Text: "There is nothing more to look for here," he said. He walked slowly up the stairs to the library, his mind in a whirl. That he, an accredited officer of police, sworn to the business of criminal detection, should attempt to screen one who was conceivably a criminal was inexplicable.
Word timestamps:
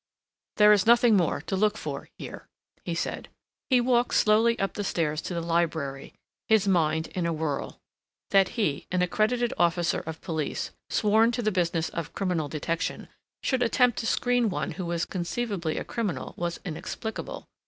"There 0.57 0.73
is 0.73 0.87
nothing 0.87 1.15
more 1.15 1.41
to 1.41 1.55
look 1.55 1.77
for 1.77 2.09
here," 2.17 2.47
he 2.83 2.95
said. 2.95 3.29
He 3.69 3.79
walked 3.79 4.15
slowly 4.15 4.57
up 4.57 4.73
the 4.73 4.83
stairs 4.83 5.21
to 5.21 5.35
the 5.35 5.41
library, 5.43 6.15
his 6.47 6.67
mind 6.67 7.05
in 7.09 7.27
a 7.27 7.31
whirl. 7.31 7.77
That 8.31 8.47
he, 8.57 8.87
an 8.91 9.03
accredited 9.03 9.53
officer 9.59 9.99
of 9.99 10.19
police, 10.21 10.71
sworn 10.89 11.31
to 11.33 11.43
the 11.43 11.51
business 11.51 11.89
of 11.89 12.13
criminal 12.13 12.47
detection, 12.49 13.09
should 13.43 13.61
attempt 13.61 13.99
to 13.99 14.07
screen 14.07 14.49
one 14.49 14.71
who 14.71 14.87
was 14.87 15.05
conceivably 15.05 15.77
a 15.77 15.83
criminal 15.83 16.33
was 16.35 16.59
inexplicable. 16.65 17.45